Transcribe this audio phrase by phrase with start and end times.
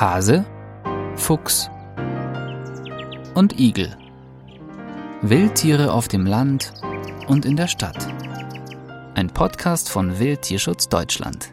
[0.00, 0.46] Hase,
[1.16, 1.68] Fuchs
[3.34, 3.96] und Igel.
[5.22, 6.72] Wildtiere auf dem Land
[7.26, 8.06] und in der Stadt.
[9.16, 11.52] Ein Podcast von Wildtierschutz Deutschland.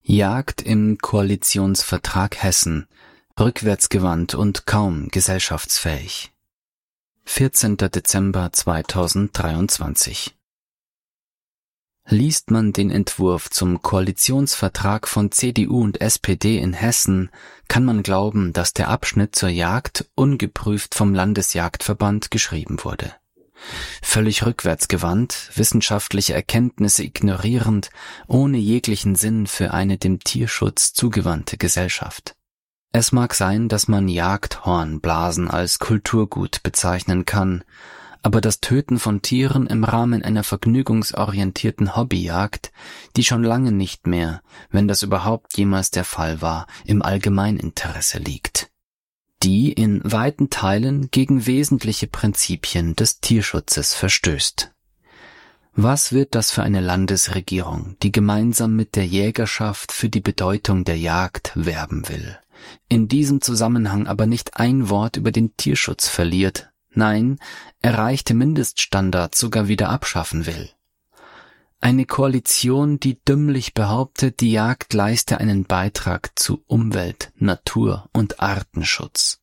[0.00, 2.86] Jagd im Koalitionsvertrag Hessen.
[3.38, 6.32] Rückwärtsgewandt und kaum gesellschaftsfähig.
[7.26, 7.76] 14.
[7.76, 10.34] Dezember 2023
[12.08, 17.30] Liest man den Entwurf zum Koalitionsvertrag von CDU und SPD in Hessen,
[17.68, 23.14] kann man glauben, dass der Abschnitt zur Jagd ungeprüft vom Landesjagdverband geschrieben wurde.
[24.02, 27.90] Völlig rückwärtsgewandt, wissenschaftliche Erkenntnisse ignorierend,
[28.26, 32.34] ohne jeglichen Sinn für eine dem Tierschutz zugewandte Gesellschaft.
[32.92, 37.64] Es mag sein, dass man Jagdhornblasen als Kulturgut bezeichnen kann,
[38.22, 42.72] aber das Töten von Tieren im Rahmen einer vergnügungsorientierten Hobbyjagd,
[43.16, 48.70] die schon lange nicht mehr, wenn das überhaupt jemals der Fall war, im Allgemeininteresse liegt.
[49.42, 54.70] Die in weiten Teilen gegen wesentliche Prinzipien des Tierschutzes verstößt.
[55.74, 60.98] Was wird das für eine Landesregierung, die gemeinsam mit der Jägerschaft für die Bedeutung der
[60.98, 62.38] Jagd werben will?
[62.88, 67.38] In diesem Zusammenhang aber nicht ein Wort über den Tierschutz verliert, nein,
[67.80, 70.70] erreichte Mindeststandards sogar wieder abschaffen will.
[71.80, 79.41] Eine Koalition, die dümmlich behauptet, die Jagd leiste einen Beitrag zu Umwelt, Natur und Artenschutz.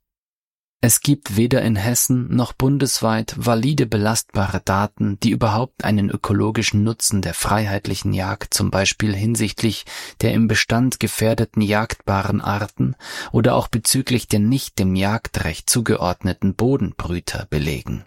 [0.82, 7.22] Es gibt weder in Hessen noch bundesweit valide belastbare Daten, die überhaupt einen ökologischen Nutzen
[7.22, 9.86] der freiheitlichen Jagd zum Beispiel hinsichtlich
[10.22, 12.96] der im Bestand gefährdeten jagdbaren Arten
[13.34, 18.06] oder auch bezüglich der nicht dem Jagdrecht zugeordneten Bodenbrüter belegen.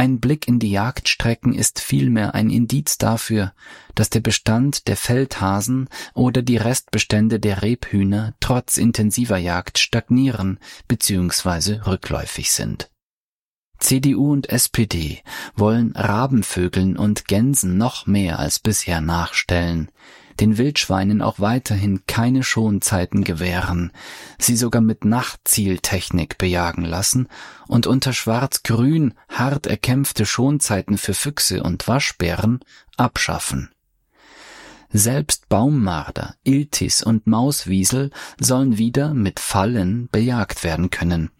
[0.00, 3.52] Ein Blick in die Jagdstrecken ist vielmehr ein Indiz dafür,
[3.94, 11.82] dass der Bestand der Feldhasen oder die Restbestände der Rebhühner trotz intensiver Jagd stagnieren bzw.
[11.86, 12.89] rückläufig sind.
[13.80, 15.22] CDU und SPD
[15.56, 19.90] wollen Rabenvögeln und Gänsen noch mehr als bisher nachstellen,
[20.38, 23.92] den Wildschweinen auch weiterhin keine Schonzeiten gewähren,
[24.38, 27.28] sie sogar mit Nachtzieltechnik bejagen lassen
[27.68, 32.60] und unter schwarz-grün hart erkämpfte Schonzeiten für Füchse und Waschbären
[32.96, 33.70] abschaffen.
[34.92, 41.30] Selbst Baummarder, Iltis und Mauswiesel sollen wieder mit Fallen bejagt werden können.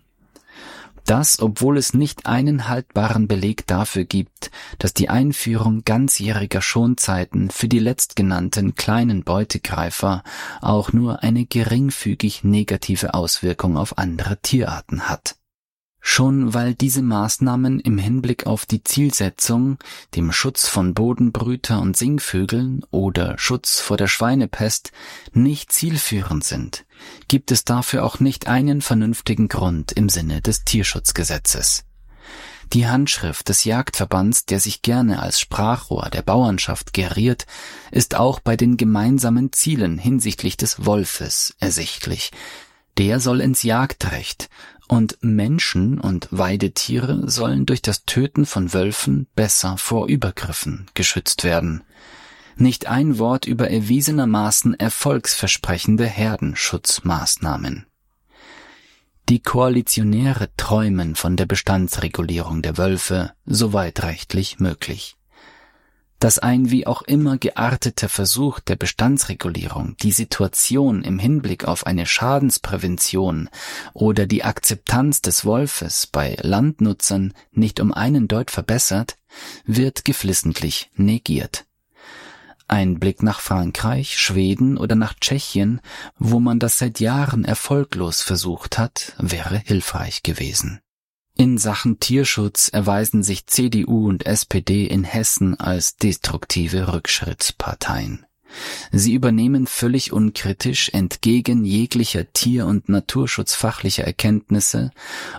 [1.11, 7.67] Das, obwohl es nicht einen haltbaren Beleg dafür gibt, dass die Einführung ganzjähriger Schonzeiten für
[7.67, 10.23] die letztgenannten kleinen Beutegreifer
[10.61, 15.40] auch nur eine geringfügig negative Auswirkung auf andere Tierarten hat.
[16.01, 19.79] Schon weil diese Maßnahmen im Hinblick auf die Zielsetzung,
[20.17, 24.93] dem Schutz von Bodenbrüter und Singvögeln oder Schutz vor der Schweinepest,
[25.33, 26.87] nicht zielführend sind,
[27.29, 31.85] gibt es dafür auch nicht einen vernünftigen Grund im Sinne des Tierschutzgesetzes.
[32.73, 37.47] Die Handschrift des Jagdverbands, der sich gerne als Sprachrohr der Bauernschaft geriert,
[37.91, 42.31] ist auch bei den gemeinsamen Zielen hinsichtlich des Wolfes ersichtlich.
[42.99, 44.49] Der soll ins Jagdrecht
[44.89, 51.85] und Menschen und Weidetiere sollen durch das Töten von Wölfen besser vor Übergriffen geschützt werden.
[52.57, 57.87] Nicht ein Wort über erwiesenermaßen erfolgsversprechende Herdenschutzmaßnahmen.
[59.29, 65.17] Die Koalitionäre träumen von der Bestandsregulierung der Wölfe, soweit rechtlich möglich
[66.21, 72.07] dass ein wie auch immer gearteter Versuch der Bestandsregulierung die Situation im Hinblick auf eine
[72.07, 73.49] Schadensprävention
[73.95, 79.17] oder die Akzeptanz des Wolfes bei Landnutzern nicht um einen Deut verbessert,
[79.65, 81.65] wird geflissentlich negiert.
[82.69, 85.81] Ein Blick nach Frankreich, Schweden oder nach Tschechien,
[86.19, 90.81] wo man das seit Jahren erfolglos versucht hat, wäre hilfreich gewesen.
[91.41, 98.27] In Sachen Tierschutz erweisen sich CDU und SPD in Hessen als destruktive Rückschrittsparteien.
[98.93, 104.91] Sie übernehmen völlig unkritisch entgegen jeglicher Tier- und naturschutzfachlicher Erkenntnisse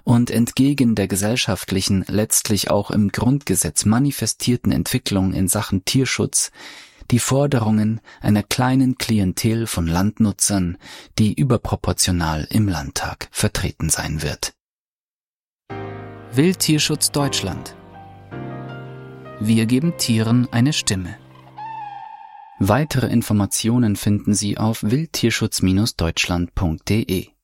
[0.04, 6.50] und entgegen der gesellschaftlichen, letztlich auch im Grundgesetz manifestierten Entwicklung in Sachen Tierschutz
[7.12, 10.80] die Forderungen einer kleinen Klientel von Landnutzern,
[11.20, 14.56] die überproportional im Landtag vertreten sein wird.
[16.34, 17.76] Wildtierschutz Deutschland.
[19.42, 21.18] Wir geben Tieren eine Stimme.
[22.58, 27.32] Weitere Informationen finden Sie auf wildtierschutz-deutschland.de